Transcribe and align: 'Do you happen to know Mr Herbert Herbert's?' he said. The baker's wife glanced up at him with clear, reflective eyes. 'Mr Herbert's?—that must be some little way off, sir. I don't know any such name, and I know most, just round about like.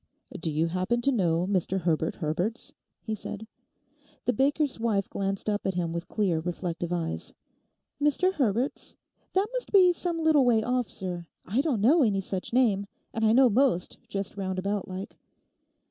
'Do 0.39 0.49
you 0.49 0.65
happen 0.65 0.99
to 0.99 1.11
know 1.11 1.45
Mr 1.45 1.81
Herbert 1.81 2.15
Herbert's?' 2.15 2.73
he 3.01 3.13
said. 3.13 3.45
The 4.25 4.33
baker's 4.33 4.79
wife 4.79 5.07
glanced 5.07 5.47
up 5.47 5.67
at 5.67 5.75
him 5.75 5.93
with 5.93 6.07
clear, 6.07 6.39
reflective 6.39 6.91
eyes. 6.91 7.35
'Mr 8.01 8.33
Herbert's?—that 8.33 9.47
must 9.53 9.71
be 9.71 9.93
some 9.93 10.17
little 10.23 10.43
way 10.43 10.63
off, 10.63 10.89
sir. 10.89 11.27
I 11.45 11.61
don't 11.61 11.81
know 11.81 12.01
any 12.01 12.19
such 12.19 12.51
name, 12.51 12.87
and 13.13 13.23
I 13.23 13.31
know 13.31 13.47
most, 13.47 13.99
just 14.09 14.37
round 14.37 14.57
about 14.57 14.87
like. 14.87 15.19